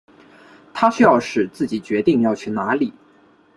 [0.73, 2.91] 他需要是自己决定要去哪里